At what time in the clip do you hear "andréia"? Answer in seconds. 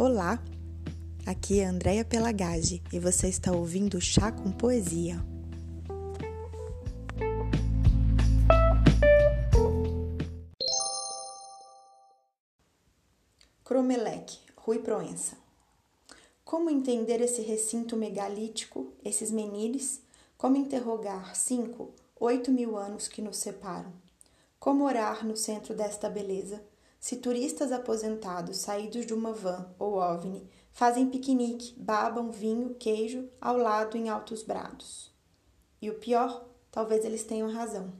1.64-2.04